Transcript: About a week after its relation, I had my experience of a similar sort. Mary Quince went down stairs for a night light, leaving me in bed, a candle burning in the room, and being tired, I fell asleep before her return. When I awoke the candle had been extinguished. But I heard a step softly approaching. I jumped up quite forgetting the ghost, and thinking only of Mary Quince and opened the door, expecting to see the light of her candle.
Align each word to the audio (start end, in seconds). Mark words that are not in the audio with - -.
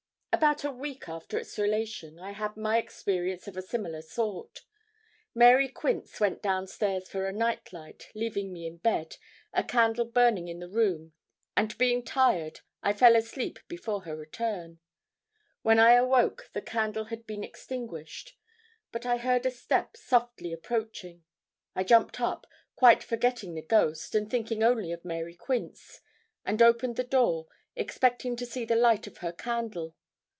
About 0.33 0.63
a 0.63 0.71
week 0.71 1.07
after 1.07 1.37
its 1.37 1.59
relation, 1.59 2.17
I 2.17 2.31
had 2.31 2.55
my 2.57 2.77
experience 2.77 3.47
of 3.47 3.57
a 3.57 3.61
similar 3.61 4.01
sort. 4.01 4.63
Mary 5.35 5.67
Quince 5.67 6.19
went 6.19 6.41
down 6.41 6.65
stairs 6.65 7.07
for 7.09 7.27
a 7.27 7.33
night 7.33 7.71
light, 7.73 8.09
leaving 8.15 8.51
me 8.51 8.65
in 8.65 8.77
bed, 8.77 9.17
a 9.53 9.63
candle 9.63 10.05
burning 10.05 10.47
in 10.47 10.59
the 10.59 10.69
room, 10.69 11.11
and 11.55 11.77
being 11.77 12.01
tired, 12.03 12.61
I 12.81 12.91
fell 12.93 13.15
asleep 13.15 13.59
before 13.67 14.01
her 14.05 14.15
return. 14.15 14.79
When 15.63 15.77
I 15.77 15.91
awoke 15.91 16.49
the 16.53 16.61
candle 16.61 17.05
had 17.05 17.27
been 17.27 17.43
extinguished. 17.43 18.35
But 18.91 19.05
I 19.05 19.17
heard 19.17 19.45
a 19.45 19.51
step 19.51 19.95
softly 19.95 20.53
approaching. 20.53 21.23
I 21.75 21.83
jumped 21.83 22.19
up 22.19 22.47
quite 22.75 23.03
forgetting 23.03 23.53
the 23.53 23.61
ghost, 23.61 24.15
and 24.15 24.31
thinking 24.31 24.63
only 24.63 24.91
of 24.91 25.05
Mary 25.05 25.35
Quince 25.35 25.99
and 26.43 26.61
opened 26.63 26.95
the 26.95 27.03
door, 27.03 27.47
expecting 27.75 28.35
to 28.37 28.45
see 28.47 28.65
the 28.65 28.77
light 28.77 29.05
of 29.05 29.17
her 29.17 29.33
candle. 29.33 29.95